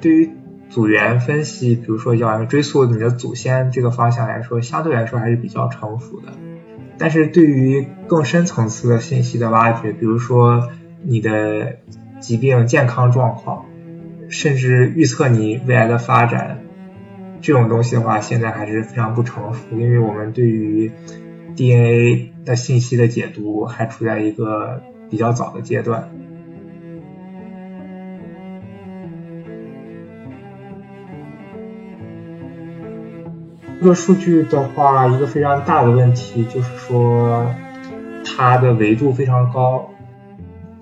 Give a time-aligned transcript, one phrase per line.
[0.00, 0.30] 对于
[0.68, 6.32] 组员分析，比如说要追溯你的祖先这个方向来说，相对来说还是比较成熟的。
[6.96, 10.68] 但是对于更深层次的信息的挖掘，比如说
[11.02, 11.76] 你的
[12.20, 13.64] 疾病健康状况，
[14.28, 16.58] 甚至预测你未来的发展，
[17.40, 20.92] 这种东西的话，现在还是非常不成熟，因为我们对于
[21.56, 26.10] DNA 的信息的解读还处在一个比较早的阶段。
[33.80, 37.50] 这个数据的话，一个非常大的问题就是说，
[38.22, 39.88] 它的维度非常高，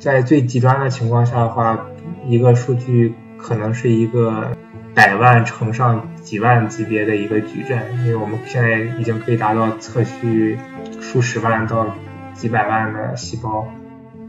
[0.00, 1.86] 在最极端的情况下的话，
[2.26, 4.50] 一个数据可能是一个
[4.96, 10.58] 百万乘上几万级别的一个矩阵，因为我们现在已经可以达到测序
[11.00, 11.94] 数十万到
[12.34, 13.68] 几百万的细胞，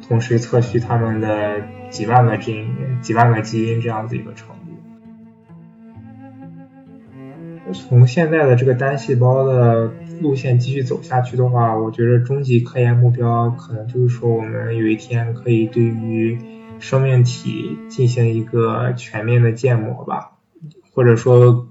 [0.08, 1.56] 同时测序它们的
[1.90, 4.50] 几万个基因、几万个基因这样子一个程。
[7.74, 16.38] 从现在的这个单细胞的路线继续走下去的话，我觉得终极科研目标可能就是说，我们有一天可以对于
[16.80, 20.38] 生命体进行一个全面的建模吧，
[20.94, 21.68] 或者说，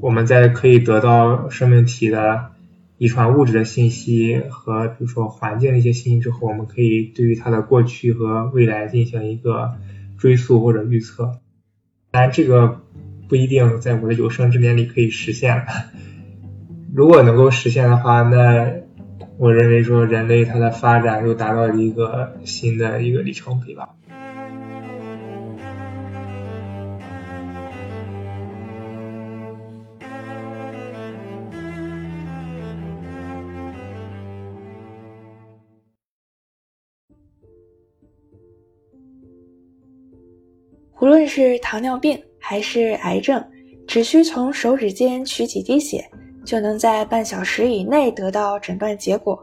[0.00, 2.52] 我们在可以得到生命体的
[2.98, 9.74] 遗传物质的信息和比如说环境的一些信息之后，我们可以对于它的过去和未来进行一个
[10.16, 11.38] 追溯或者预测。
[12.10, 12.80] 当然，这个。
[13.28, 15.64] 不一定在我的有生之年里可以实现了。
[16.94, 18.72] 如果能够实现的话，那
[19.36, 23.88] 我认为说人类它的发展又达到了一个新的一个里程碑吧。
[41.04, 42.18] 无论是糖尿病。
[42.38, 43.42] 还是癌症，
[43.86, 46.02] 只需从手指间取几滴血，
[46.44, 49.38] 就能在半小时以内得到诊断结果。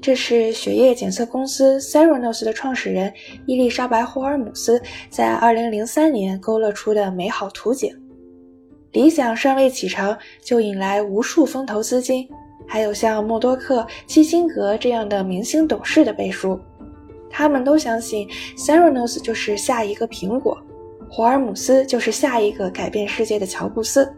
[0.00, 3.12] 这是血液检测公司 Seronos 的创始人
[3.46, 7.92] 伊丽莎白·霍尔姆斯在2003年勾勒出的美好图景。
[8.92, 12.28] 理想尚未启程，就引来无数风投资金，
[12.66, 16.58] 还有像默多克、基辛格这样的明星董事的背书。
[17.28, 20.60] 他们都相信 Seronos 就是下一个苹果。
[21.14, 24.10] 霍尔姆斯就是下一个改变世界的乔布斯。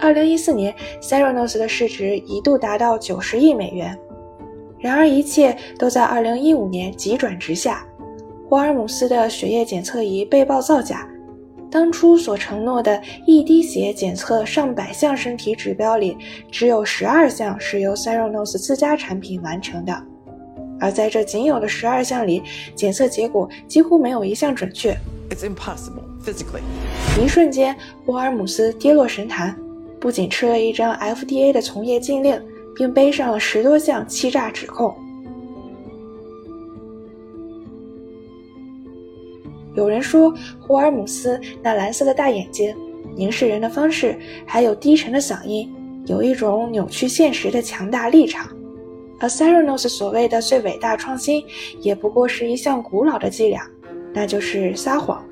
[0.00, 3.96] 二零一四年，Seronos 的市值一度达到九十亿美元。
[4.80, 7.86] 然而，一切都在二零一五年急转直下。
[8.48, 11.08] 霍尔姆斯的血液检测仪被曝造假，
[11.70, 16.18] 当初所承诺的一滴血检测上百项身体指标里，
[16.50, 20.06] 只有十二项是由 Seronos 自家产品完成的。
[20.80, 22.42] 而在这仅有的十二项里，
[22.74, 24.96] 检测结果几乎没有一项准确。
[25.30, 26.60] It's impossible physically。
[27.22, 29.56] 一瞬间，波尔姆斯跌落神坛，
[30.00, 32.40] 不仅吃了一张 FDA 的从业禁令，
[32.76, 34.94] 并背上了十多项欺诈指控。
[39.74, 42.76] 有人说，霍尔姆斯那蓝色的大眼睛、
[43.16, 45.72] 凝视人的方式，还有低沉的嗓音，
[46.06, 48.48] 有一种扭曲现实的强大立场。
[49.24, 51.42] 而 Serenos 所谓的最伟大创新，
[51.80, 53.66] 也不过是一项古老的伎俩，
[54.12, 55.24] 那就是撒谎。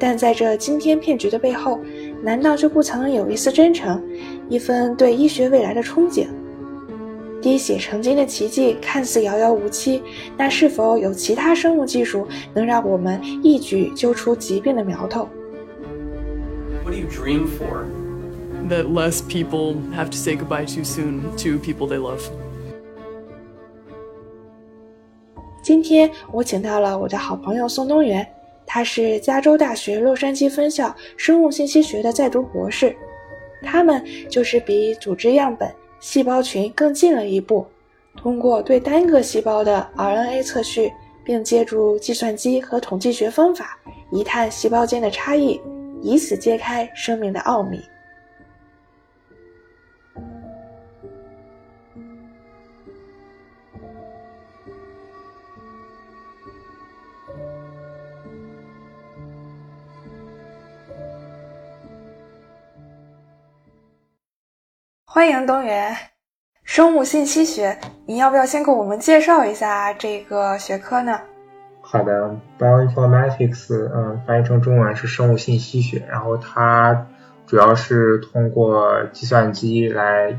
[0.00, 1.78] 但在这惊天骗局的背后，
[2.24, 4.02] 难道就不曾有一丝真诚，
[4.48, 6.26] 一份对医学未来的憧憬？
[7.40, 10.02] 滴血成金的奇迹看似遥遥无期，
[10.36, 15.28] 那是否有其他生物技术能让我们一举揪出疾病的苗头
[16.82, 17.84] ？What do you dream for?
[18.68, 22.20] That less people have to say goodbye too soon to people they love.
[25.62, 28.26] 今天我请到了我的好朋友宋东元，
[28.66, 32.94] 他是加州大学洛杉矶分校生物信息学的在读博士。
[33.62, 37.66] 他们就是比组织样本、细胞群更近了一步，
[38.14, 40.92] 通过对单个细胞的 RNA 测序，
[41.24, 43.78] 并借助计算机和统计学方法，
[44.12, 45.58] 一探细胞间的差异，
[46.02, 47.80] 以此揭开生命的奥秘。
[65.14, 65.96] 欢迎东元，
[66.64, 71.20] 生物信息学，你要不要先给我们介绍一下这个学科呢？
[71.82, 77.06] 好的，bioinformatics，嗯，翻译成中文是生物信息学，然后它
[77.46, 80.36] 主要是通过计算机来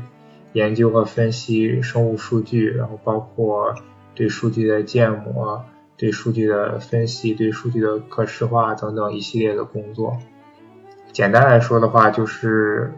[0.52, 3.74] 研究和分析生物数据，然后包括
[4.14, 5.64] 对数据的建模、
[5.96, 10.18] 对数据的分析、对数据的可视化等等一系列的工作。
[11.12, 12.92] 简单来说的话，就是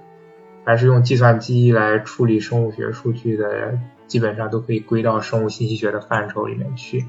[0.68, 3.72] 凡是用计算机来处理生物学数据的，
[4.06, 7.06] 基本上都可以归到生物信息学的范畴里面去。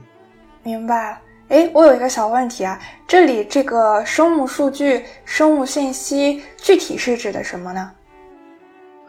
[0.64, 1.20] 明白。
[1.50, 7.92] 哎，我有一个小问题啊，这里这个生物数据、生物信息具体是指的什么呢？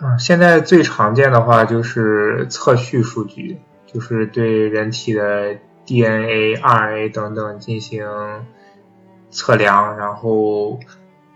[0.01, 3.57] 嗯，现在最常见的话就是测序数据，
[3.87, 5.57] 就是对人体的
[5.87, 8.05] DNA、RNA 等等进行
[9.31, 10.81] 测量，然后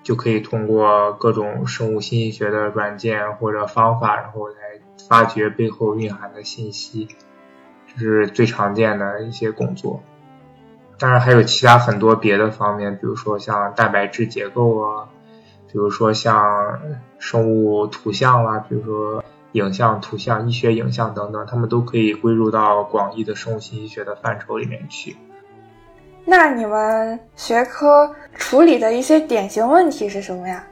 [0.05, 4.55] 就可以通过各种生物信息学的软件或者方法，然后来
[5.09, 7.09] 发掘背后蕴含的信息，
[7.89, 10.03] 这是最常见的一些工作。
[10.99, 15.09] 当然还有其他很多别的方面，比如说像蛋白质结构啊，
[15.73, 16.79] 比如说像
[17.19, 25.17] 生物图像啊，比如说影像、图像、医学影像等等，它们都可以归入到广义的生物信息学的范畴里面去。
[26.25, 30.65] 那你们学科处理的一些典型问题是什么呀？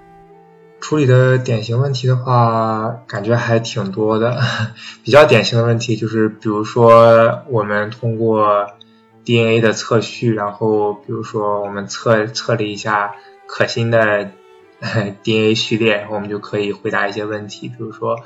[0.80, 4.36] 处理的典型问题的话，感觉还挺多的。
[5.04, 8.66] 比较典型的问题就是，比如说我们通过
[9.24, 13.14] DNA 的测序，然后比如说我们测测了一下
[13.46, 14.30] 可心的
[15.22, 18.16] DNA 序列，我们就可以回答一些问题，比如说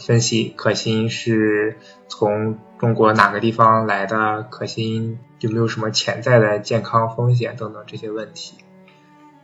[0.00, 1.76] 分析可心是
[2.08, 8.56] 从中国哪个地方来的，可心有没有什么潜在的健康风险等等这些问题，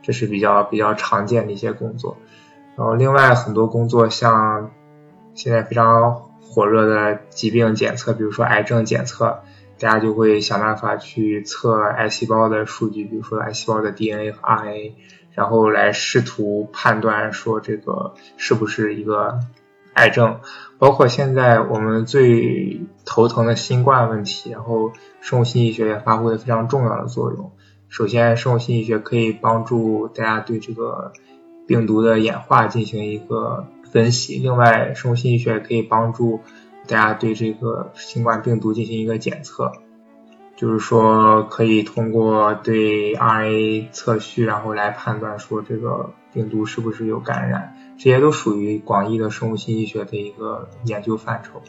[0.01, 2.17] 这是比较比较常见的一些工作。
[2.75, 4.71] 然后另外很多工作像
[5.35, 9.41] 现在非常火热的疾病检测，比如说癌症检测。
[9.81, 14.91] 大家就会想办法去测癌细胞的数据，比如说癌细胞的 DNA 和 RNA，
[15.31, 19.39] 然后来试图判断说这个是不是一个
[19.99, 20.39] 癌症。
[20.79, 27.51] 包括现在我们最头疼的新冠问题，然后生物信息学也发挥了非常重要的作用。
[27.89, 31.11] 首先，生物信息学可以帮助大家对这个
[31.67, 34.39] 病毒的演化进行一个分析。
[34.39, 36.39] 另外，生物信息学也可以帮助。
[36.87, 39.71] 大家对这个新冠病毒进行一个检测，
[40.55, 51.61] 就是说可以通过对 RNA 测序，然后来判断说这个病毒是不是有感染，这些都属于广义的生物信息学的一个研究范畴。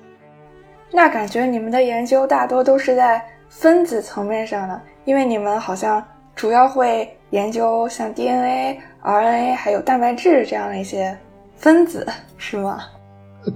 [0.93, 6.05] 那感觉你们的研究大多都是在分子层面上的，因为你们好像
[6.35, 11.17] 主要会研究像 DNA、RNA 还有蛋白质这样的一些
[11.57, 12.81] 分子，是吗？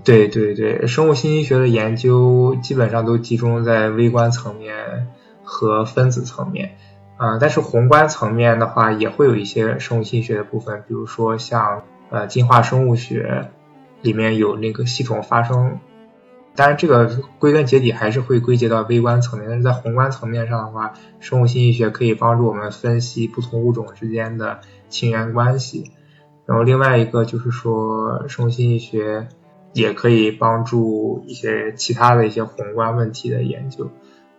[0.02, 4.74] 对对对，生物信息学的研究基本上都集中在微观层面
[5.42, 6.76] 和分子层面，
[7.16, 13.50] 啊，但是宏观层面的话也会有一些生物信息学的部分，比如说像呃进化生物学
[14.02, 15.78] 里面有那个系统发生，
[16.54, 25.92] 当然这个归根结底还是会归结到微观层面，但是在宏观层面上的话，生物信息学可以帮助我们分析不同物种之间的亲缘关系，
[26.46, 29.28] 然后另外一个就是说生物信息学。
[29.76, 33.90] 也可以帮助一些其他的一些宏观问题的研究，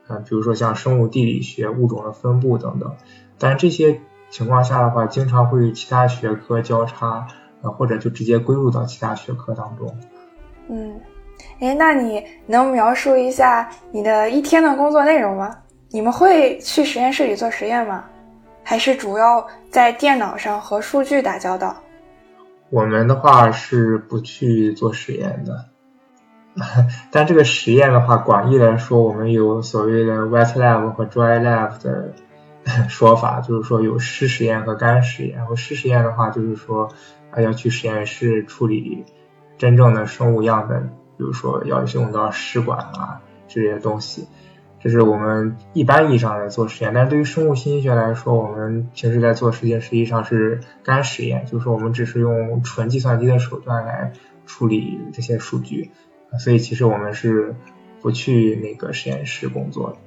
[0.07, 2.95] 啊，比如说像生物地理学、物种的分布等等。
[3.37, 3.99] 但这些
[4.29, 7.27] 情况下的话，经常会与其他学科交叉，
[7.61, 9.97] 啊，或者就直接归入到其他学科当中。
[10.69, 10.99] 嗯，
[11.59, 15.55] 哎，那你能描述一下你的一天的工作内容吗？
[15.91, 18.03] 你们会去实验室里做实验吗？
[18.63, 21.75] 还是主要在电脑上和数据打交道？
[22.71, 25.65] 我们的话是不去做实验的，
[27.11, 32.13] 但这个实验的话，广义来说，我们有所谓的 wet lab 和 dry lab 的
[32.87, 35.37] 说法，就是说有湿实验和干实验。
[35.37, 36.89] 然后湿实验的话，就是说
[37.37, 39.03] 要去实验室处理
[39.57, 44.27] 真正的生物样本，比如说要用到试管啊这些东西。
[44.79, 54.13] 这是我们一般意义上来做实验，但是对于生物信息学来说，我们平时在做实验实际上是干实验，就是说我们只是用纯计算机的手段来
[54.45, 55.89] 处理这些数据，
[56.39, 57.55] 所以其实我们是
[58.01, 59.97] 不去那个实验室工作的。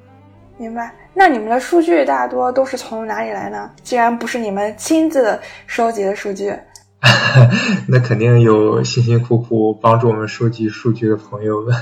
[0.58, 0.94] 明白？
[1.14, 3.70] 那你们的数据大多都是从哪里来呢？
[3.82, 6.52] 既然不是你们亲自收集的数据，
[7.88, 11.74] 那肯定有辛辛苦苦帮助我们收集数据的朋友们。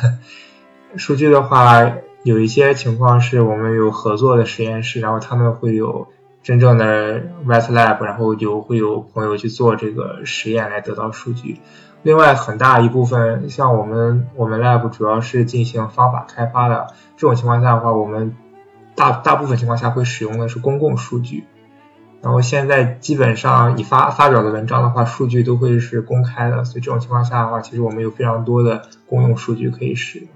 [0.97, 1.93] 数据的话。
[2.25, 6.09] 有一些情况是我们有合作的实验室，然后他们会有
[6.43, 11.61] 真正的 wet lab，然后就会有朋友去做这个实验来得到数据。
[12.07, 16.87] 另外很大一部分，像我们我们 lab 主要是进行方法开发的，
[17.17, 18.33] 这种情况下的话，我们
[18.95, 21.49] 大大部分情况下会使用的是公共数据。
[22.23, 30.29] 然后现在基本上你发发表的文章的话，数据都会是公开的，所以这种情况下的话，其实我们有非常多的公用数据可以使用。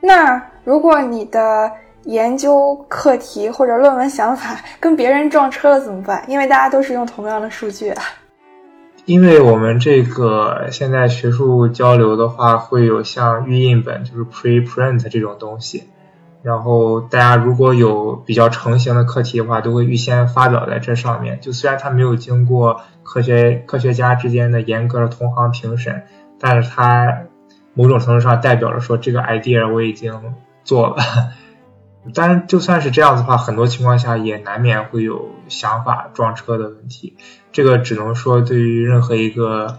[0.00, 1.72] 那如果你的
[2.04, 6.24] 研究课题或者论文想法 跟别人撞车了怎么办？
[6.28, 8.04] 因为大家都是用同样的数据啊。
[9.06, 15.84] 因为我们这个现在学术交流的话，会有像预印本，就是 preprint 这种东西。
[16.42, 21.38] 然后大家如果有比较成型的课题的话，都会预先发表在这上面。
[21.40, 26.04] 就虽然它没有经过科学科学家之间的严格的同行评审，
[26.38, 27.24] 但是它
[27.74, 30.34] 某种程度上代表着说这个 idea 我已经
[30.64, 30.96] 做了。
[32.12, 37.16] 当然，就算是这样子的话，很多情况下也难免会有想法撞车的问题。
[37.50, 39.78] 这个只能说，对于任何一个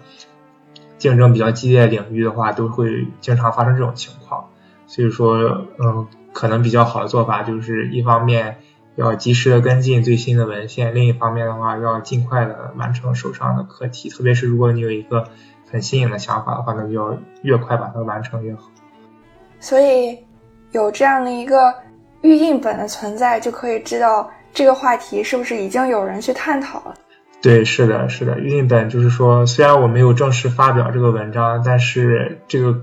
[0.97, 4.49] 竞争比较激烈的领域的话，都会经常发生这种情况。
[4.87, 8.57] 所以说，嗯，可能比较好的做法就是，一方面
[8.95, 14.09] 要及时的跟进最新的文献，另一方面的话，要尽快的完成手上的课题。
[14.09, 15.29] 特别是如果你有一个
[15.71, 18.71] 很新颖的想法的话，那就要越快把它完成越好。
[19.59, 20.17] 所以，
[20.71, 21.84] 有这样的一个。
[22.25, 26.95] 预印本的存在就可以知道这个话题是不是已经有人去探讨了。
[27.39, 32.75] 对，是的，是的，预印本就是说，虽然我没有正式发表这个文章，但是这个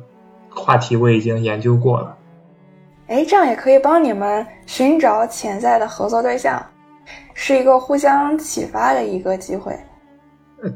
[0.49, 2.17] 话题我已经研究过了。
[3.09, 6.65] 哎，这样也可以帮你们寻找潜在的合作对象，
[7.35, 9.77] 是一个互相启发的一个机会。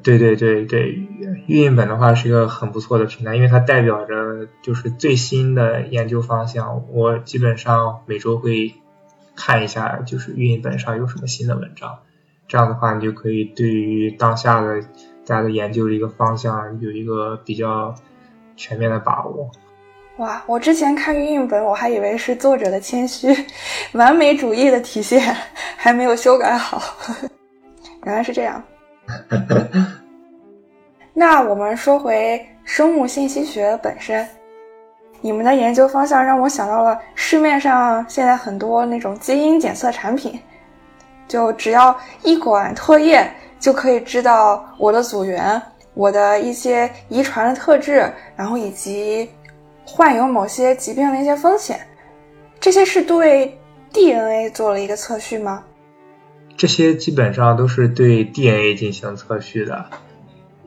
[0.02, 0.88] 对对对对，
[1.46, 6.84] 预印本的话是一个很不错的平台，因为它代表着就是最新的研究方向。
[6.90, 8.74] 我基本上每周会
[9.36, 12.00] 看一下，就是预印本上有什么新的文章。
[12.48, 14.80] 这样的话，你就可以对于当下的
[15.24, 17.94] 大家的研究的一个方向有一个比较
[18.56, 19.50] 全面的把握。
[20.16, 23.28] 哇，我之前看预印本，我还以为是作者的谦虚、
[23.92, 25.20] 完美主义的体现，
[25.76, 26.82] 还没有修改好。
[28.04, 28.60] 原来是这样。
[31.12, 34.26] 那我们说回生物信息学本身，
[35.20, 40.38] 你们的研究方向让我想到了市面上现在很多那种基因检测产品，
[41.26, 45.60] 就只要一管唾液就可以知道我的组员、
[45.94, 49.30] 我的一些遗传的特质，然后以及
[49.86, 51.80] 患有某些疾病的一些风险。
[52.60, 53.56] 这些是对
[53.92, 55.64] DNA 做了一个测序吗？
[56.56, 59.86] 这些基本上都是对 DNA 进行测序的，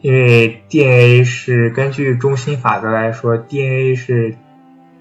[0.02, 4.36] 因为 DNA 是根据中心法则来说，DNA 是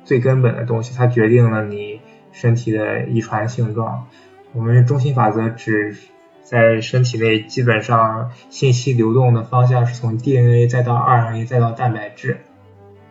[0.05, 2.01] 最根本的东西，它决定了你
[2.33, 4.07] 身体的遗传性状。
[4.55, 5.95] 我们中心法则指
[6.43, 12.39] 在身体内基本上信息流动的方向是从 DNA 再到 RNA 再到蛋白质，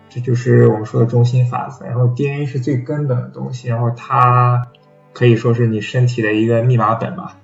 [0.10, 1.86] 这就是我们说的中心法则。
[1.86, 4.68] 然后 DNA 是最根本的东西，然后它
[5.14, 7.38] 可以说是你身体的一个密码本吧。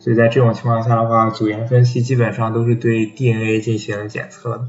[0.00, 4.66] 所以在这种情况下的话，组员分析基本上都是对 DNA 进行检测的。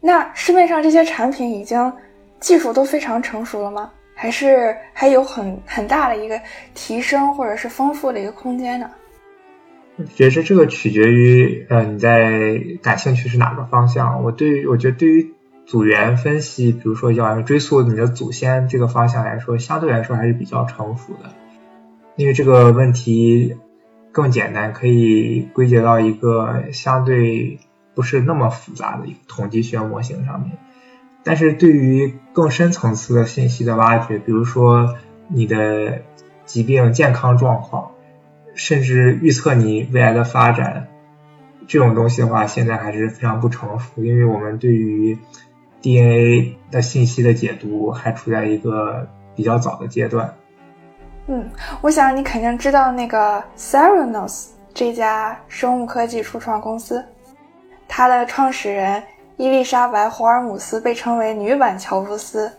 [0.00, 1.92] 那市面上这些产品已经
[2.38, 3.90] 技术都非常成熟了吗？
[4.14, 6.40] 还是还有很很大的一个
[6.72, 8.88] 提升或者是丰富的一个空间呢？
[9.96, 14.22] 我觉得这个取决于呃你在感兴趣是哪个方向。
[14.22, 15.34] 我对于我觉得对于
[15.66, 21.30] 组员分析，比如说要追溯你的祖先这个方向来说，相对来说还是比较成熟的，
[22.14, 23.56] 因为这个问题。
[24.14, 27.58] 更简单，可以归结到一个相对
[27.96, 30.52] 不是那么复杂的一个统计学模型上面。
[31.24, 34.94] 但是对于更深层次的信息的挖掘，比如说
[35.26, 36.02] 你的
[36.44, 37.90] 疾病健康状况，
[38.54, 40.86] 甚至预测你未来的发展，
[41.66, 45.18] 这种东西的话，现在还是非常不成熟，因为我们对于
[45.82, 50.36] DNA 的信息的解读还处在一个比较早的阶段。
[51.26, 51.50] 嗯，
[51.80, 57.02] 我想你肯定知道那个 Seranos 这家生物科技初创公司，
[57.88, 59.02] 它的创始人
[59.38, 62.52] 伊丽莎白·霍尔姆斯被称为女版乔布斯。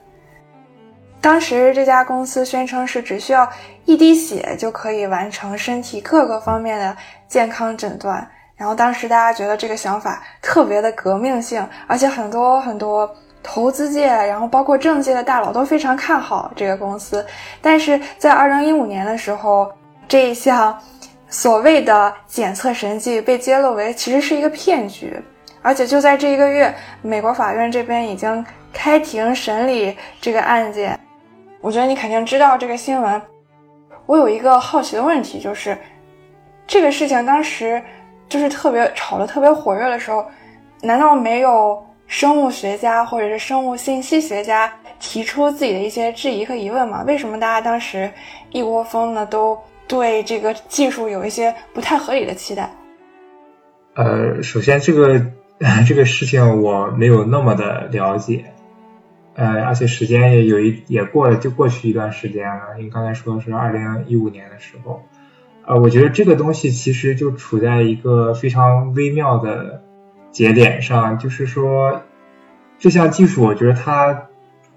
[1.22, 3.48] 当时这家公司宣称是只需要
[3.86, 13.16] 一滴血就可以完成身体各个方面的健康诊断，然后当时大家觉得这个想法特别的革命性，而且很多很多。
[13.48, 17.24] 投资界，然后包括政界的大佬都非常看好这个公司，
[17.62, 19.72] 但是在二零一五年的时候，
[20.08, 20.76] 这一项
[21.30, 25.16] 所谓的检测神迹被揭露为其实是一个骗局，
[25.62, 26.74] 而且就在这一个月，
[27.04, 31.00] 美国法院这边已经开庭审理这个案件。
[31.62, 33.22] 我觉得你肯定知道这个新闻。
[34.08, 35.78] 我有一个好奇的问题，就是
[36.66, 37.82] 这个事情当时
[38.28, 40.26] 就是特别炒得特别火热的时候，
[40.82, 41.86] 难道没有？
[42.08, 47.04] 生物学家或者是生物信息学家提出自己的一些质疑和疑问嘛？
[47.04, 48.10] 为什么大家当时
[48.52, 49.58] 一窝蜂的都
[49.88, 52.70] 对这个技术有一些不太合理的期待？
[53.96, 55.26] 呃，首先这个
[55.88, 58.46] 这个事情我没有那么的了解，
[59.36, 62.78] 呃，而且时间也有一也过了，就过去一段时间了。
[62.78, 65.02] 因为刚才说的是二零一五年的时候，
[65.66, 69.82] 呃，我觉得这个东西其实就处在一个非常微妙的
[70.36, 72.02] 节点上，就是说
[72.78, 74.28] 这项技术，我觉得它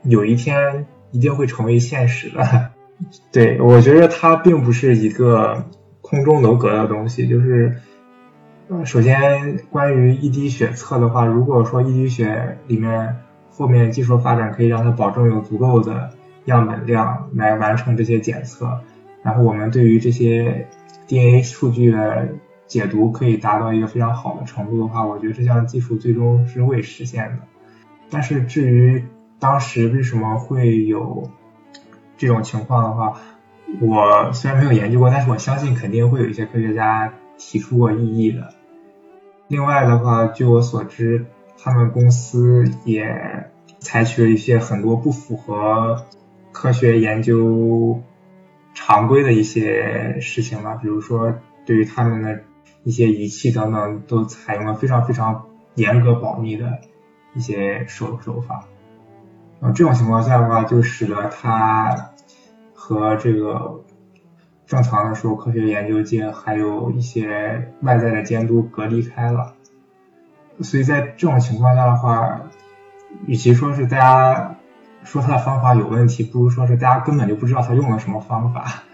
[0.05, 2.71] 有一天一定会成为现实的。
[3.33, 5.67] 对我觉得它并不是一个
[6.01, 7.77] 空中楼阁的东西，就是，
[8.85, 13.17] 首先关于一滴血测的话，如果说一滴血里面。
[13.51, 16.11] 后面技术发展可以让它保证有足够的
[16.45, 18.83] 样本量来完成这些检测，
[19.25, 20.69] 然后我们对于这些
[21.09, 22.29] DNA 数据的
[22.69, 27.39] 解读可以达到一个非常好的程度的话，我觉得这项技术最终是会实现的。
[28.09, 29.03] 但是至于
[29.41, 31.29] 当时为什么会有
[32.17, 33.19] 这种情况的话，
[33.81, 38.55] 我虽然没有研究过，但是我相信肯定会有一些科学家提出过异议的。
[39.49, 41.27] 另外的话，据我所知。
[41.61, 46.07] 他们公司也采取了一些很多不符合
[46.53, 48.01] 科学研究
[48.75, 51.35] 常规的一些事情吧，比如说
[51.67, 52.45] 对于他们的
[52.89, 56.79] 一些仪器等等，都采用了非常非常严格保密的
[57.35, 58.65] 一些手手法。
[59.61, 62.13] 啊，这种情况下的话，就使得它
[62.73, 63.85] 和这个
[64.65, 69.53] 正常的说科学研究界还有一些外在的监督隔离开了。
[70.63, 72.41] 所以在这种情况下的话，
[73.27, 74.57] 与其说是大家
[75.05, 78.85] 说他的方法有问题，不如说是大家根本就不知道他用了什么方法。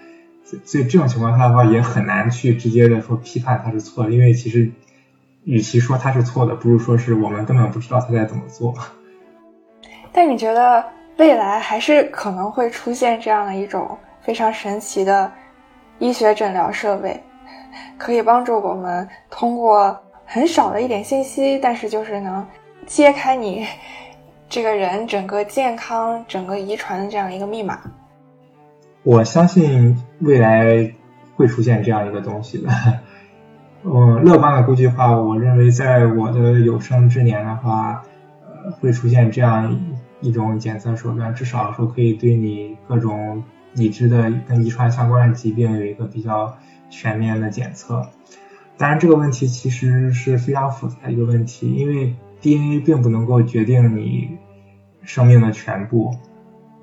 [0.45, 4.71] 所以这种情况下的话，也很难去直接的说批判他是错的，因为其实
[5.45, 8.75] 与其说他是错的，不如说是我们根本不知道他在怎么做。
[10.13, 10.85] 但你觉得
[11.17, 15.33] 未来还是可能会出现这样的一种非常神奇的
[15.99, 17.21] 医学诊疗设备，
[17.97, 19.99] 可以帮助我们通过。
[20.27, 22.45] 很少的一点信息，但是就是能
[22.87, 23.67] 揭开你
[24.49, 27.79] 这个人整个健康、整个遗传的这样一个密码。
[29.05, 30.95] 我相信未来
[31.37, 32.69] 会出现这样一个东西的。
[33.85, 38.03] 嗯，乐观的估计话，我认为在我的有生之年的话，
[38.43, 39.79] 呃，会出现这样
[40.23, 46.57] 一种检测手段，至少说可以对你各种已知的跟遗传相关的疾病有一个比较
[46.89, 48.09] 全面的检测。
[48.79, 54.39] 当然，这个问题其实是非常复杂的一个问题，因为 DNA 并不能够决定你
[55.03, 56.17] 生命的全部。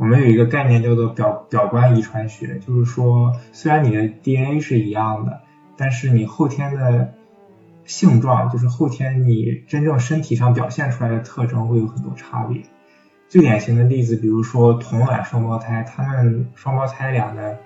[0.02, 5.42] 我们有一个概念叫做表表观遗传学，就是说，虽然你的 DNA 是一样的，
[5.78, 7.14] 但是你后天的
[7.86, 12.64] 性状，就是后天你真正身体上表现出来的特征会有很多差别。
[13.30, 17.60] 最典型的例子，比如说同卵双胞胎，他们双胞胎俩的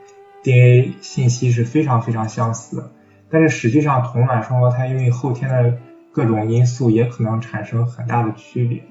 [0.44, 2.92] DNA 信息是非常非常相似。
[3.30, 5.78] 但是实际上，同卵双胞胎因为后天的
[6.12, 8.84] 各种因素，也可能产生很大的区别。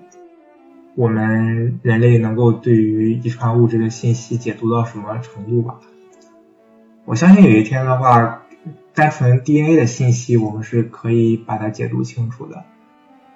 [0.97, 5.81] 我们人类能够对于遗传物质的信息解读到什么程度吧？
[7.05, 8.43] 我相信有一天的话，
[8.95, 12.65] 单纯 DNA 的信息，我们是可以把它解读清楚的。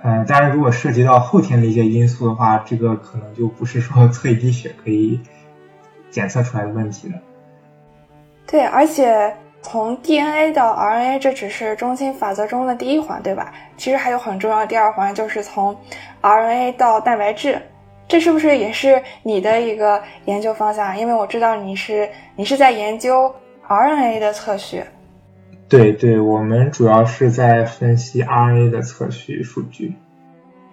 [0.03, 5.21] 嗯，当然，如果涉及到后天的一些因素的话，这个可能就不是说测一滴血可以
[6.11, 7.14] 检测出来的问题了。
[8.47, 9.35] 对，而且。
[9.61, 13.53] 从 DNA 到 RNA，这只是中心法则中的第一环，对吧？
[13.77, 15.77] 其实还有很重要的第二环，就是从
[16.23, 17.61] RNA 到蛋白质，
[18.07, 20.97] 这是不是也是你的一个研究方向？
[20.97, 23.35] 因为我知道你是你是在研究
[23.66, 24.83] RNA 的测序。
[25.68, 29.94] 对对，我们主要是在分析 RNA 的测序数据。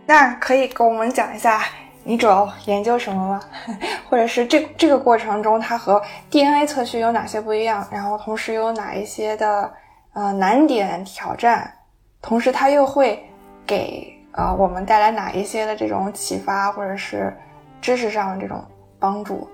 [0.06, 1.60] 那可以给我们讲一下？
[2.08, 3.42] 你主要研究什么吗？
[4.08, 7.86] 或者是这这个过程中，它和 DNA 测序有哪些不一样？
[7.92, 9.74] 然后同时有哪一些的
[10.14, 11.74] 呃难点挑战？
[12.22, 13.20] 同时它又会
[13.66, 17.36] 给呃我们带来哪一些的这种启发，或者是
[17.82, 18.64] 知识上的这种
[19.00, 19.50] 帮助？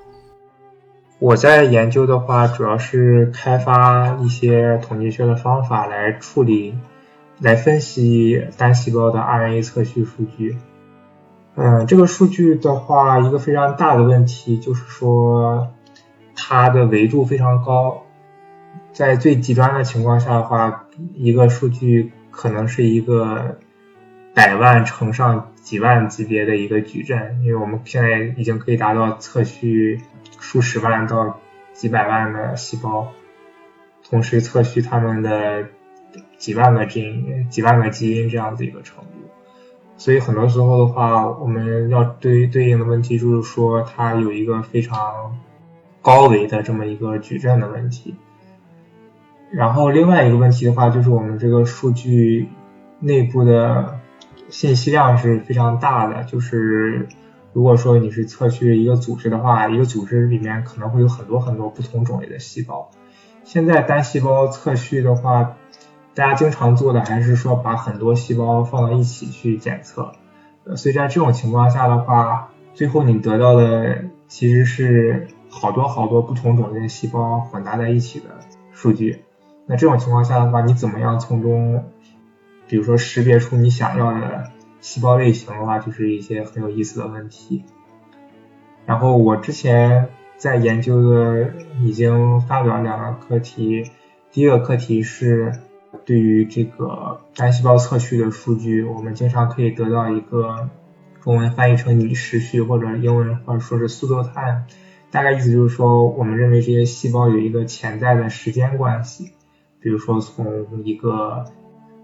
[1.20, 6.78] 我在研究的话，主要是开发一些统计学的方法来处理、
[7.40, 10.58] 来分析单细胞的 RNA 测序数据。
[11.56, 15.74] 嗯，这个数据的话，一个非常大的问题就是说，
[16.34, 18.04] 它的维度非常高，
[18.94, 23.60] 在最极端的情况下的话，一个数据可能是一个
[24.34, 30.00] 百万乘上几万级别的一个矩阵，因为我们现在已经可以达到测序
[30.40, 31.42] 数十万到
[31.74, 33.12] 几百万的细胞，
[34.10, 35.66] 同时测序它们的
[36.38, 39.10] 几万个基因、几万个基因这样子一个程度。
[40.02, 45.38] 所以很多时候的话，我们要对对应的问题就是说，它有一个非常
[46.02, 48.16] 高维的这么一个矩阵的问题。
[49.52, 52.50] 然后另外一个问题的话，就是我们这个数据
[53.00, 54.00] 内部的
[54.50, 57.08] 信息量是非常大的，就是
[57.54, 62.90] 如果说你是测序一个组织的话，一个组织里面可能会有很多很多不同种类的细胞。
[63.44, 65.58] 现在单细胞测序的话，
[66.14, 70.12] 大家经常做的还是说把很多细胞放到一起去检测，
[70.66, 78.26] 呃，所以在这种情况下的话，最后你得到的其实是好多好多不同种类的细胞混搭在一起的
[78.72, 79.24] 数据。
[79.68, 81.86] 那这种情况下的话，你怎么样从中，
[82.68, 87.64] 比如说识别出你想要的细胞类型的话，就是一些很有意思的问题。
[88.86, 93.90] 然后我之前在研究的已经发表两个课题，
[94.32, 95.54] 第一个课题是
[96.06, 100.70] 对于这个单细胞测序的数据，我们经常可以得到一个
[101.22, 104.64] 中文翻译成拟时序或者英文或者说是速度 time，
[105.12, 109.32] 大概意思就是说，我们认为这些细胞有一个潜在的时间关系。
[109.80, 111.46] 比如说，从一个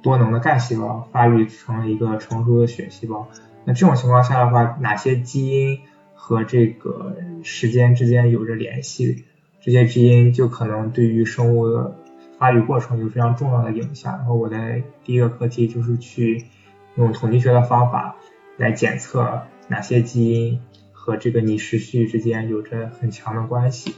[0.01, 3.27] 多能的干细胞发育成了一个成熟的血细胞，
[3.65, 5.79] 那这种情况下的话，哪些基因
[6.15, 9.25] 和这个时间之间有着联系？
[9.61, 11.95] 这些基因就可能对于生物的
[12.37, 14.17] 发育过程有非常重要的影响。
[14.17, 16.45] 然后我的第一个课题就是去
[16.95, 18.15] 用统计学的方法
[18.57, 23.95] 来检测哪些基因和这个拟时序之间有着很强的关系。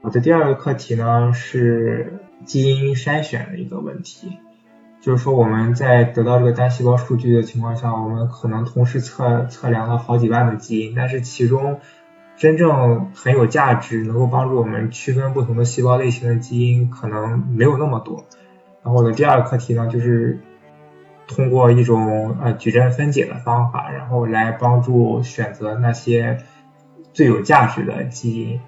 [0.00, 2.20] 我的第二个课题呢是。
[2.44, 4.36] 基因筛选的一个问题，
[5.00, 11.80] 就是说我们在得到这个单细胞数据的情况下，我们可能同时测测量了好几万的基因，但是其中
[12.36, 18.24] 真正很有价值、能够帮助我们区分不同的细胞类型的基因可能没有那么多。
[18.82, 20.40] 然后我的第二个课题呢，就是
[21.26, 26.38] 通过一种呃矩阵分解的方法，然后来帮助选择那些
[27.12, 28.60] 最有价值的基因。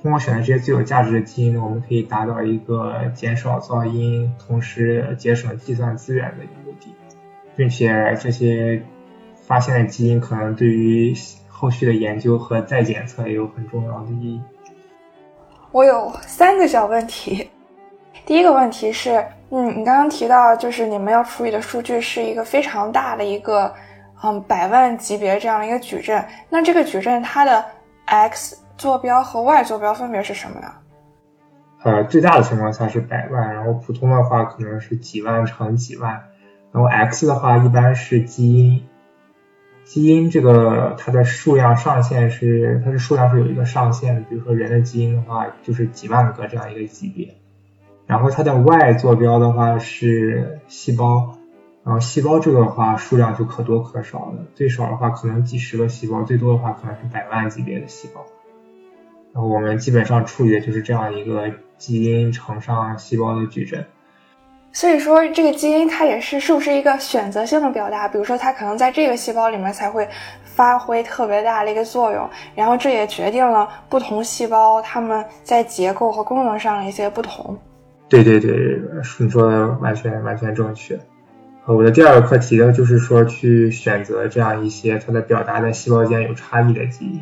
[0.00, 6.94] 通过选择这些最有价值的基因呢，我们可以达到一个减少噪音，同时节省计算资源的一个目的，
[7.54, 8.82] 并且这些
[9.46, 11.12] 发现的基因可能对于
[11.60, 14.40] 后续的研究和再检测也有很重要的意义。
[15.72, 17.50] 我有三个小问题，
[18.24, 23.70] 第一个问题是，嗯，你刚刚提到就是你们要处理的数据是一个非常大的一个，
[24.22, 27.62] 嗯，百万级别这样的一个矩阵，那这个矩阵它的
[28.06, 30.72] x 坐标和 y 坐标分别是什么呢？
[31.84, 36.24] 呃，最大的情况下是百万，然后普通的话可能是几万乘几万，
[36.72, 38.88] 然后 x 的话一般是基因，
[39.90, 47.34] 基因这个它的数量上限是它的数量是有一个上限的，比如说人的基因的话就是几万个这样一个级别，
[48.06, 51.36] 然后它的 y 坐标的话是细胞，
[51.82, 58.24] 然后细胞这个的话数量就可多可少了，最少的话可能几十个细胞，最多的话可能是百万级别的细胞。
[59.32, 63.86] 然后我们基本上处理的就是这样一个基因乘上细胞的矩阵。
[64.72, 68.06] 所以说，这个基因它也是是不是一个选择性的表达？
[68.06, 70.08] 比如说，它可能在这个细胞里面才会
[70.44, 77.58] 发挥特别大的一个作用，然后这也决定了不同细胞它们在结构和功能上的一些不同。
[78.08, 78.80] 对对对，
[79.18, 80.98] 你说的完全完全正确。
[81.66, 87.20] 我的第二个课题呢，就是说去选择这样一些它的表达在细胞间有差异的基因。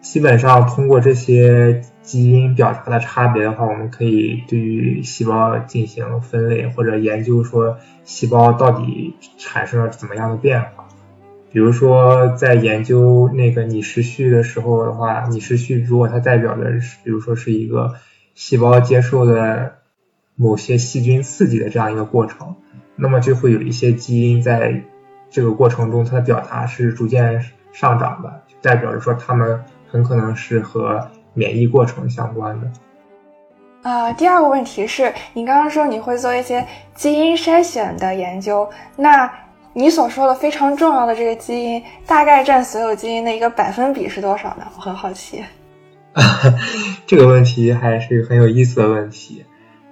[0.00, 10.88] 基本上通过这些基因表达的差别的话，我们可以对于细胞进行分类或者研究，说细胞到底产生了怎么样的变化。
[11.50, 17.96] 比如说在研究那个拟时序的时候的话，拟时序如果它代表的是，比如说是一个
[18.34, 19.78] 细胞接受的
[20.36, 22.54] 某些细菌刺激的这样一个过程，
[22.96, 24.84] 那么就会有一些基因在
[25.28, 29.60] 这个过程中它的表达是逐渐上涨的，代表着说它们。
[29.90, 32.70] 很可能是和免疫过程相关的。
[33.82, 39.30] 呃，第二个问题是你刚刚说你会做一些基因筛选的研究，那
[39.72, 44.66] 你所说的非常重要的这个基因，大概占所有基因的一个百分比是多少呢？
[44.76, 45.44] 我很好奇。
[47.06, 49.44] 这个问题还是很有意思的问题。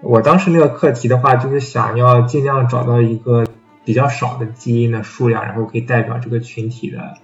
[0.03, 3.47] 我当时那个课题的话，就是想要尽量找到一个
[3.85, 7.15] 比较少的基因的数量，然后可以代表这个群体的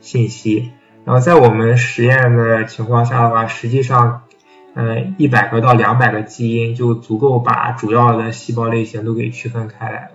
[0.00, 0.70] 信息。
[1.04, 4.22] 然后在我们实验的情况下的话，实际上，
[4.74, 10.10] 呃，一百个到两百个基因就足够把主要的细胞类型都给区分开来了。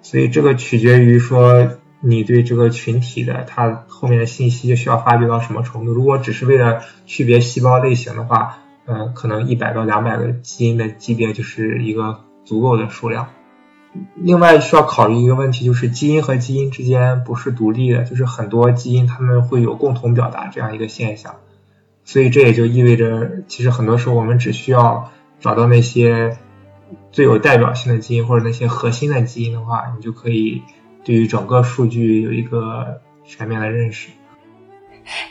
[0.00, 5.92] 所以这个取决于说你对这个群体的它后面的信息就需要发掘到什么程度。
[5.92, 13.28] 如果只是为了区别细胞类型的话，呃，可能一百到两百个基因的级别就是一个足够的数量。
[14.14, 21.36] 另外需要考虑一个问题，就是基因和基因之间不是独立的，就是很多基因它们会有共同表达这样一个现象，
[22.04, 26.38] 所以这也就意味着，其实很多时候我们只需要找到那些
[27.10, 30.62] 最有代表性的基因或者那些核心的基因的话，你就可以
[31.04, 34.08] 对于整个数据有一个全面的认识。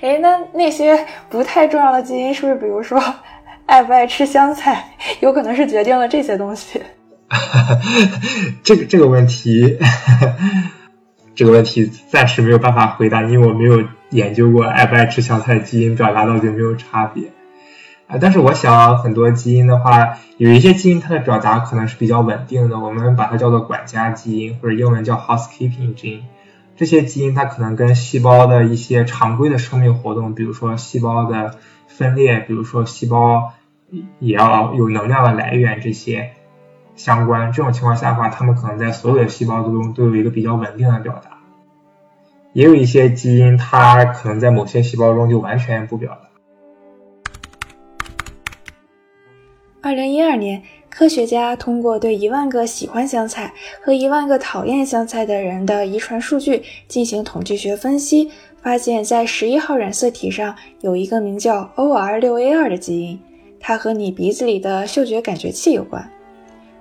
[0.02, 3.02] 哎，那那些不太重要的基因，是不是比如说
[3.66, 6.80] 爱不爱吃香菜，有可能是决定了这些东西？
[8.64, 9.78] 这个这个问题，
[11.34, 17.32] 这个问题暂时没有办法回答，因为我没有研究过爱不爱吃香菜基因表达到底有没有差别
[18.08, 18.18] 啊。
[18.20, 26.24] 但是我想很多基因的话，有一些基因它的表达可能是比较稳定的，我们把它叫做管家基因，或者英文叫 housekeeping gene。
[26.76, 31.56] 这些基因它可能跟细胞的一些常规的生命活动，比如说细胞的
[31.88, 33.54] 分裂，比如说细胞
[34.20, 36.32] 也要有能量的来源这些
[37.04, 37.52] 相关。
[37.52, 41.40] 这种情况下的话，它们可能在所有的细胞之中都有一个比较稳定的表达。
[42.54, 46.30] 也有一些基因，它可能在某些细胞中就完全不表达。
[49.82, 50.62] 二零一二年，
[50.92, 58.30] 科学家通过对一万个喜欢香菜和一万个讨厌香菜的人的遗传数据进行统计学分析，
[58.62, 63.20] 发现，在十一号染色体上有一个名叫 OR6A2 的基因，
[63.60, 66.08] 它和你鼻子里的嗅觉感觉器有关。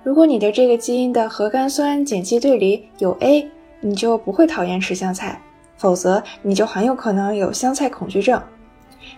[0.03, 3.47] 如果你的这个基因的核苷酸碱基对里有 A，
[3.81, 5.39] 你就不会讨厌吃香菜，
[5.77, 8.41] 否则你就很有可能有香菜恐惧症。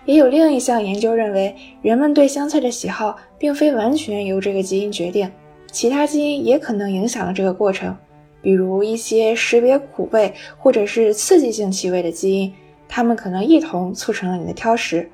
[0.06, 5.32] 也有另一项研究认为，人们对香菜的喜好并非完全由这个基因决定，
[5.72, 7.96] 其他基因也可能影响了这个过程。
[8.42, 12.54] 比如一些识别苦味或者是刺激性气味的基因，
[12.90, 15.10] 它们可能一同促成了你的挑食。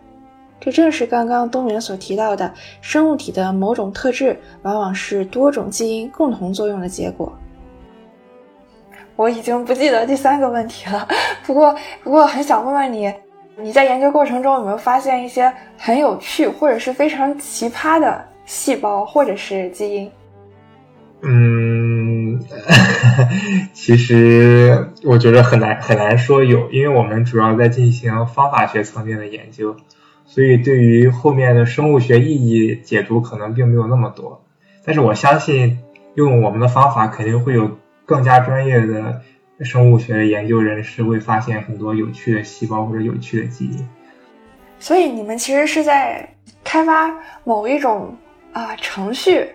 [0.60, 7.32] 这正是刚刚东元所提到的，生物体的某种特质往往是多种基因共同作用的结果。
[9.15, 11.08] 我已经不记得第三个问题了，
[11.45, 13.13] 不过不过很想问问你。
[13.62, 20.10] 你在研究过程中有没有发现一些很有趣或者是非常奇葩的细胞或者是基因？
[21.22, 22.39] 嗯，
[23.74, 29.76] 其实我觉得很难很难说有，因为我们主要在进行方法学层面的研究，
[30.30, 34.46] 所以对于后面的生物学意义解读可能并没有那么多。
[34.86, 35.80] 但是我相信
[36.15, 39.22] 用我们的方法肯定会有更加专业的。
[39.62, 43.86] 生物学研究人士会发现很多有趣的细胞或者有趣的基因，
[44.80, 46.26] 所以你们其实是在
[46.63, 47.13] 开发
[47.44, 48.15] 某一种
[48.54, 49.46] 啊程序，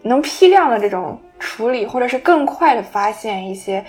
[0.00, 3.84] 能批量的这种处理，或者是更快的发现一些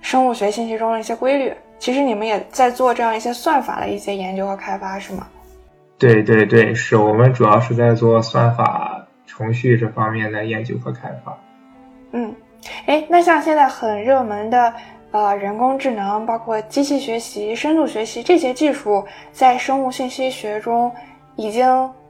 [0.00, 1.52] 生物学信息中的一些规律。
[1.80, 5.26] 其实你们也在做这样一些算法的一些研究和开发，是吗？
[5.98, 11.36] 对对对，是我们主要是在做算法程序这方面的研究和开发。
[12.12, 12.34] 嗯。
[12.86, 14.72] 哎，那像现在很热门的
[15.12, 20.92] 呃人工智能，包括机器学习、深度学习这些技术，在生物信息学中
[21.36, 21.66] 已经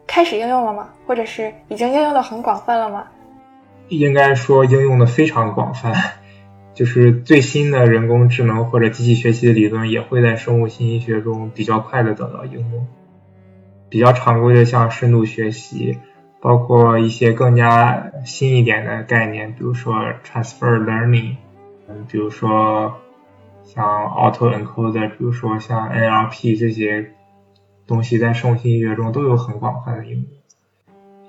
[0.06, 0.88] 开始应用了吗？
[1.06, 3.04] 或者是已经应用的很广泛了吗？
[3.88, 5.94] 应该说应用的非常广泛，
[6.74, 12.86] 就是最新的人工智能或者机器学习的理论也会在生物信息学中比较快的得到应用。
[13.88, 15.98] 比较常规的像深度学习。
[16.40, 21.34] 包括一些更加新一点的概念，比如说 transfer learning，
[21.88, 22.94] 嗯，比如说
[23.64, 27.10] 像 auto encoder，比如说像 NLP 这些
[27.88, 30.24] 东西，在生物信息学中都有很广泛的应用。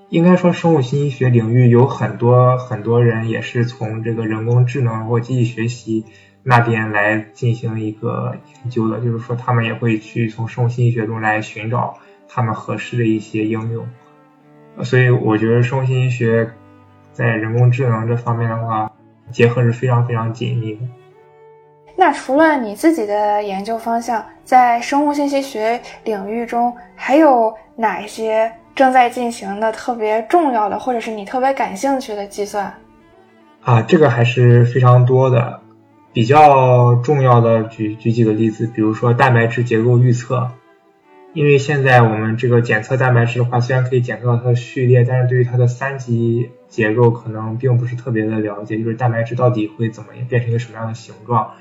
[0.10, 6.06] 应该说，生物信息学领域有很多很多人也是从这个人工智能或机器学习
[6.44, 11.98] 那边来进行一个研究的，就是说他们也会去从生物信息学中来寻找
[12.30, 13.86] 他们合适的一些应用。
[14.84, 16.50] 所以我觉得生物信息学
[17.12, 18.90] 在人工智能这方面的话，
[19.32, 20.82] 结合是非常非常紧密的。
[21.98, 32.74] 那除了你自己的研究方向，在生物信息学领域中，还有哪一些正在进行的特别重要的，或者是你特别感兴趣的计算？
[33.64, 35.60] 啊，这个还是非常多的。
[36.14, 40.50] 比较重要的，举举几个例子，比如说蛋白质结构预测。
[41.34, 51.52] 因为现在我们这个检测蛋白质的话，虽然可以检测到它的序列，但是对于它的三级结构可能并不是特别的了解，就是蛋白质到底会怎么变成一个什么样的形状。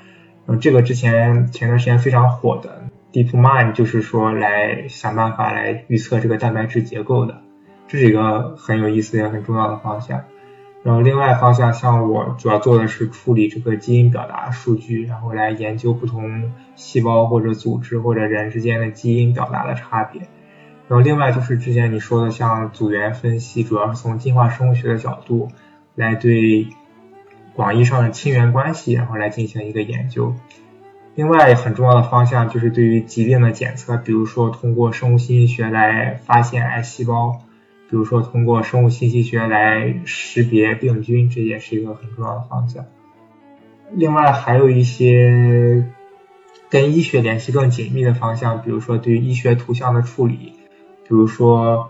[0.47, 2.81] 嗯，这个之前前段时间非常火的
[3.13, 7.41] DeepMind 就是说来想办法来预测这个蛋白质结构的，
[7.87, 10.23] 这是一个很有意思也很重要的方向。
[10.81, 20.21] 然后另外方向，像我主要做的是处理这个基因表达数据，然后来研究不同细胞或者组织或者人之间的基因表达的差别。
[20.87, 25.49] 然后另外就是之前你说的像组员分析，主要是从进化生物学的角度
[25.95, 26.69] 来对
[27.53, 30.33] 广义上的亲缘关系，然后来进行一个研究。
[31.15, 37.41] 另外很重要的方向就是对于疾病的检测，比如说通过生物信息学来发现癌细胞。
[37.89, 42.85] 比如说，通过生物信息学来识别病菌，这也是一个很重要的方向。
[43.91, 45.85] 另外，还有一些
[46.69, 50.53] 跟医学联系更紧密的方向，比如说对医学图像的处理，
[51.03, 51.89] 比如说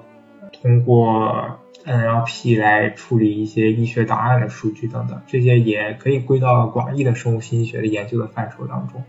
[0.53, 9.03] 通过 NLP 来处理一些医学档案的数据等等，这些也可以归到广义的生物信息学的研究的范畴当中。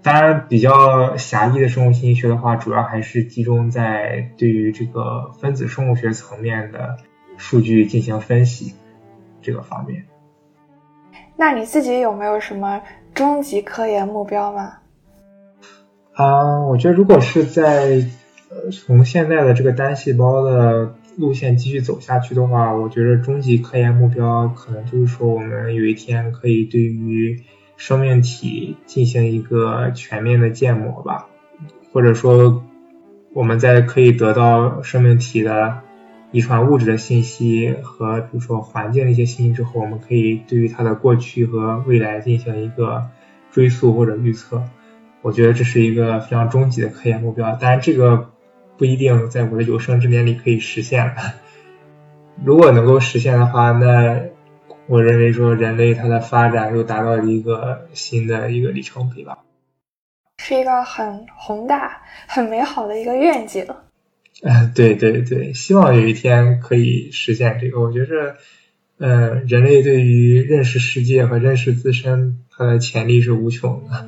[0.00, 6.96] 当然，比较狭义的生物信息学的话，主要还是集中在对于这个分子生物学层面的
[7.36, 8.74] 数据进行分析
[9.42, 10.04] 这个方面。
[11.36, 12.80] 那你自己有没有什么
[13.12, 14.74] 终极科研目标吗？
[16.14, 18.04] 啊，我觉得如果是在
[18.50, 27.40] 呃从现在的这个单细胞的路线继续走下去的话，我觉得终极科研目标可能就是说，我们有一天可以对于
[27.78, 31.28] 生命体进行一个全面的建模吧，
[31.92, 32.64] 或者说
[33.32, 35.78] 我们在可以得到生命体的
[36.32, 43.06] 遗传物质的信息和比如说环境的一些信息之后，我们可以对于它的过去和未来进行一个
[43.52, 44.64] 追溯或者预测。
[45.22, 48.30] 我觉得这是一个非常终极的科研目标，当然这个
[48.76, 51.14] 不一定在我的有生之年里可以实现。
[52.44, 54.20] 如果能够实现的话，那
[54.88, 59.38] 我认为说人类它的发展又达到了一个新的一个里程碑吧，
[60.38, 63.66] 是一个很宏大、很美好的一个愿景。
[64.42, 67.80] 嗯，对对对，希望有一天可以实现这个。
[67.80, 68.36] 我觉着，
[68.98, 74.06] 嗯，人类对于认识世界和认识自身，它的潜力是无穷的。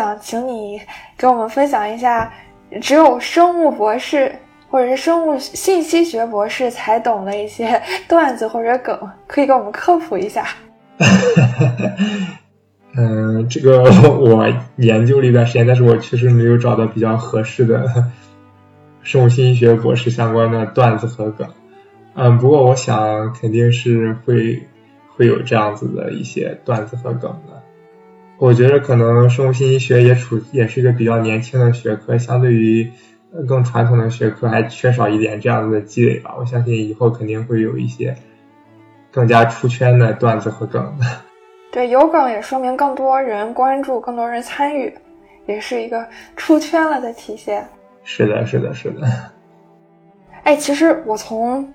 [0.00, 0.80] 想请你
[1.18, 2.32] 给我们分享一下，
[2.80, 4.34] 只有生物博士
[4.70, 10.46] 或者是生物信息学博士才懂的一些 段子或者梗，可以给我们科普一下。
[12.96, 17.84] 嗯， 这个我研究了一段时间，但是我确实没有找到比较合适的
[19.04, 21.46] 生物信息学博士相关的段子和梗。
[22.14, 24.66] 嗯，不过我想肯定是会
[25.14, 27.49] 会有这样子的一些段子和梗的。
[28.40, 32.90] 我觉得可能生物信息学也处也是一个比较年轻的学科，相对于
[33.46, 36.34] 更传统的学科还缺少一点这样子的积累吧。
[36.38, 38.16] 我相信以后肯定会有一些
[39.10, 41.04] 更加出圈的段子和梗的。
[41.70, 44.90] 对，有梗也说明更多人关注，更多人参与，
[45.44, 47.62] 也是一个出圈了的体现。
[48.04, 49.06] 是的，是的，是的。
[50.44, 51.70] 哎，其实我从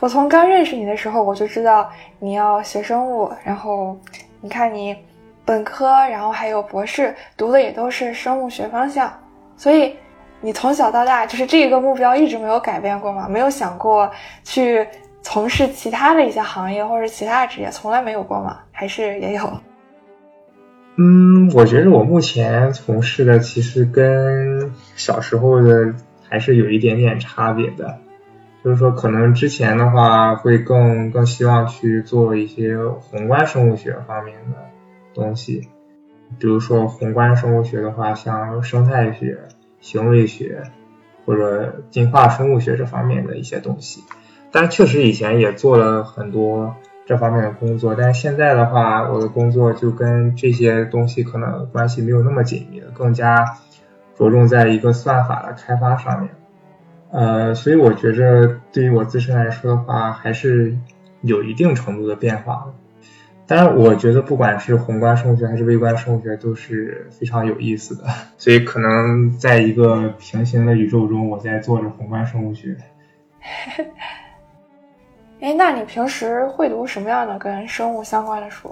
[0.00, 3.94] 我从刚认识你的时候，我就知道你要学生物，然后
[4.40, 4.96] 你看你。
[5.48, 9.10] 本科，然后还有博士，读的也都是生物学方向，
[9.56, 9.96] 所以
[10.42, 13.26] 你从小到大就是这个目标一直没有改变过吗？
[13.30, 14.10] 没有想过
[14.44, 14.86] 去
[15.22, 18.58] 从事其他的一些行业或者其他职业，从来没有过吗？
[18.70, 19.50] 还是也有？
[21.00, 25.94] 嗯，我觉得我目前从事的其实跟小时候的
[26.28, 27.96] 还是有一点点差别的，
[28.62, 34.58] 就是说可能之前的话会更更希望去做一些宏观生物学方面的。
[35.18, 35.68] 东西，
[36.38, 39.38] 比如说宏观生物学的话，像生态学、
[39.80, 40.62] 行为学
[41.26, 44.02] 或者进化生物学这方面的一些东西。
[44.50, 53.58] 但确实以前也做了很多这方面的工作，但是现在的话，我的工作就跟这些东西可能关系没有那么紧密了，更加
[54.16, 56.30] 着重在一个算法的开发上面。
[57.10, 60.76] 呃，所以我觉着对于我自身来说的话，还是
[61.22, 62.74] 有一定程度的变化的。
[63.48, 68.04] 当然，我觉得不管是宏观生物学还是微观生物学都是非常有意思的，
[68.36, 72.76] 所以可能在一个平行的宇宙中，我在做着宏观生物学。
[75.40, 78.70] 哎，那你平时会读什么样的跟生物相关的书？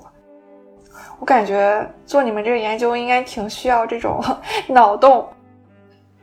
[1.18, 4.22] 我感觉做你们这个研究应该挺需要这种
[4.68, 5.26] 脑洞。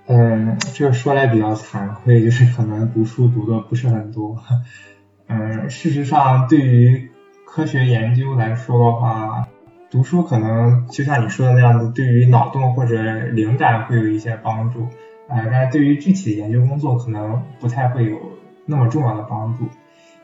[0.05, 4.37] 嗯，这个说来比较惭愧，就是可能读书读的不是很多。
[5.25, 7.09] 嗯，事实上，对于
[7.55, 9.47] 科学研究来说的话，
[9.91, 12.97] 读书可能就像你说的那样子，对于脑洞或者
[13.27, 14.87] 灵感会有一些帮助，
[15.27, 18.17] 呃，但是对于具体的研究工作可能不太会有
[18.65, 19.67] 那么重要的帮助，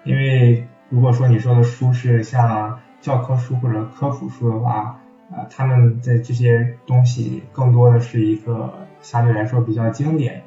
[0.04, 5.00] 因为如果说你说的书是像教科书或者科普书的话，
[5.32, 10.42] 呃，他们的这些东西更多的是一个相对来说比较经典，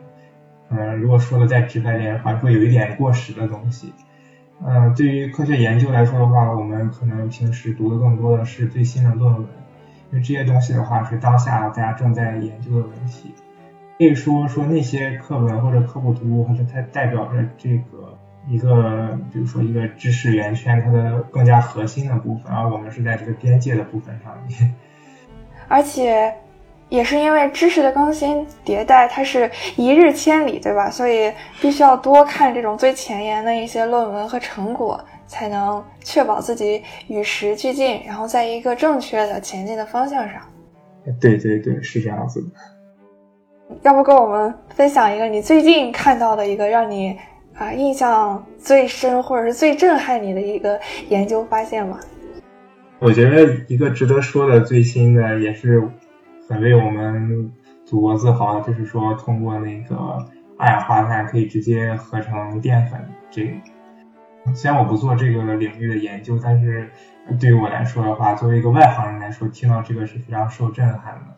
[0.69, 3.93] 嗯，如果说的再直白点，还会有一点过时的东西。
[4.65, 9.43] 嗯，对于科学研究来说的话，我们可能平时读的更多的是最新的论文，
[10.11, 13.35] 因为这些东西的话是当下大家正在研究的问题。
[13.99, 24.75] 可以说说那些课文或者科普读物，它是它代表着这个一个，比如说一个知识圆圈它的更加核心的部分，而我们是在这个边界的部分上面。
[25.67, 26.33] 而且。
[26.93, 30.91] 也是因为知识的更新迭代，它是一日千里，对吧？
[30.91, 40.43] 所以必须要多看这种最前沿的一些论文和成果，才能确保自己与时俱进，然后在一个正确的前进的方向上。
[41.19, 43.77] 对对对，是这样子的。
[43.81, 47.17] 要不跟我们分享一个你最近看到的一个让你
[47.55, 50.79] 啊印象最深或者是最震撼你的一个
[51.09, 51.99] 研究发现吗？
[52.99, 55.83] 我觉得一个值得说的最新的也是。
[56.49, 57.53] 很为我们
[57.85, 59.97] 祖国自豪，就是说通过那个
[60.59, 63.01] 二氧化碳可以直接合成淀粉。
[63.31, 63.53] 这个
[64.55, 66.91] 虽然我不做这个领域的研究，但是
[67.41, 71.37] 对于我来说的话，作为一个外行人来说，听到这个是非常受震撼的，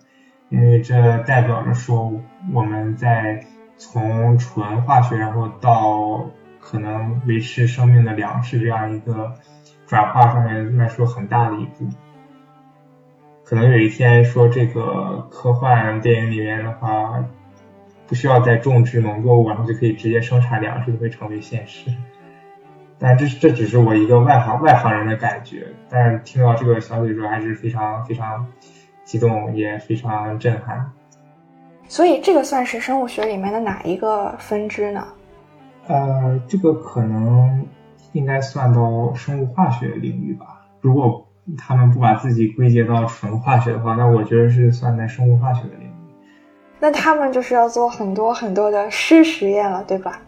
[0.49, 2.13] 因为这代表着说
[2.53, 3.45] 我们在
[3.77, 6.31] 从纯化学，然后到
[6.61, 9.35] 可能维持生命的粮食这样一个
[9.87, 11.87] 转化上面迈出很大的一步。
[13.45, 17.23] 可能有一天说这个科幻电影里面的话，
[18.07, 21.91] 不需要再种植农作物，然后就可以直接生产粮食，就会成为现实。
[22.99, 28.47] 但这这只是我一个外行外行人的感觉，但是听到这个消息的时候还是非常非常
[29.05, 30.91] 激动，也非常震撼。
[31.87, 35.07] 所以这个算是生物学里面的哪一个分支呢？
[35.87, 37.67] 呃，这个可能
[38.13, 40.65] 应该算到生物化学领域吧。
[40.81, 41.27] 如果
[41.59, 45.93] 他们不把自己归结到纯化学的话，那我觉得是算在生物化学的领域。
[46.81, 50.21] 那他们就是要做很多很多的湿实验了，对吧？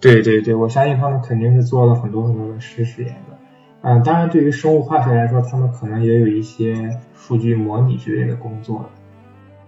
[0.00, 3.38] 对对对，我相信他们肯定是做了很多很多的湿实验的。
[3.82, 8.88] 嗯，当然，对于生物化学来说，他们可能也有一些数据模拟之类的工作。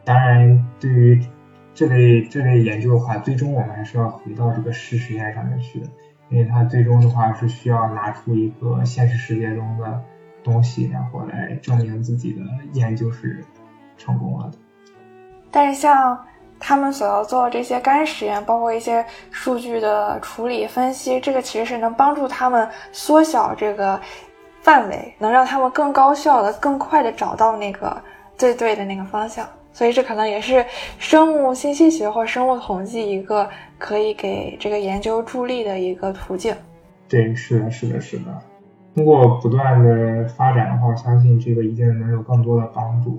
[0.05, 1.21] 当然，对于
[1.75, 5.87] 这类这类研究的话，最终我们还是要回到这个湿实验上面去的，
[6.31, 10.03] 因为它最终的话是需要拿出一个现实世界中的。
[10.47, 12.41] 东西，然后来证明自己的
[12.73, 13.45] 研究是
[13.99, 14.57] 成功了的。
[15.51, 16.25] 但是像
[16.61, 24.01] 他们所要做的这些干实验，包括一些数据的处理分析，这个其实是能帮助他们缩小这个
[24.63, 28.01] 范围，能让他们更高效的、更快的找到那个
[28.39, 29.45] 最对的那个方向。
[29.73, 30.65] 所以这可能也是
[30.99, 36.55] 生物信息学或生物统计一个可以给这个研究助力的一个途径。
[37.09, 38.43] 对，是的，是的，是的。
[38.97, 43.19] 通过不断的发展的话，我相信这个一定能有更多的帮助。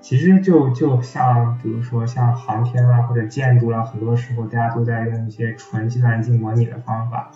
[0.00, 7.28] 其实就就像比如说像航天啊或者建筑啊，很多时候大家都在用一些纯计算机模拟的方法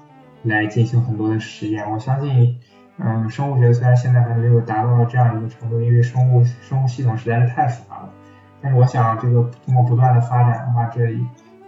[0.44, 1.90] 来进行很多的实验。
[1.90, 2.60] 我相信，
[2.98, 8.08] 嗯，生物学虽然现在还没有达到这样一个程度，因为生物生物系统实在是太复杂了。
[8.62, 11.00] 但是我想，这个通过不断的发展的话，这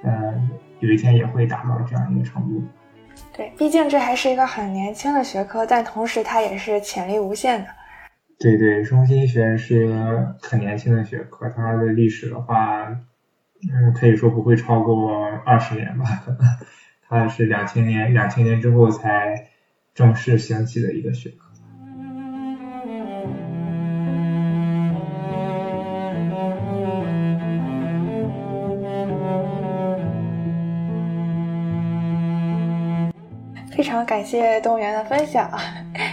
[0.05, 0.33] 呃
[0.79, 2.63] 有一天也会达到这样一个程度。
[3.37, 7.69] 对，毕竟这还是一个很年轻的学科，但同时它也是潜力无限的。
[8.39, 12.87] 对对，生物信息学是一个很年轻的学科，它的历史的话，
[13.71, 16.05] 嗯，可以说不会超过二十年吧。
[17.09, 19.49] 它是两千年，两千年之后才
[19.95, 21.46] 正式兴起的一个学科。
[34.07, 35.51] 感谢动物园的分享，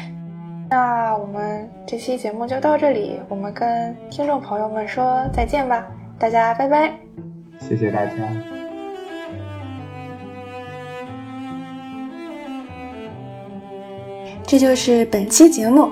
[0.68, 5.86] 那我们这期节目就到这里，我们跟听众朋友们说再见吧，
[6.18, 6.91] 大家拜拜，
[7.60, 8.12] 谢谢大家。
[14.46, 15.89] 这就是本期节目，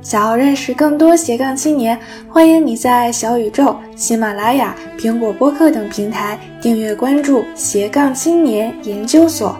[0.00, 1.98] 想要认识更多斜杠青年，
[2.30, 9.54] 欢迎你在小宇宙、喜马拉雅、苹果播客等平台订阅关注斜杠青年研究所。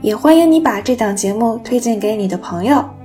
[0.00, 2.97] 也欢迎你把这档节目推荐给你的朋友。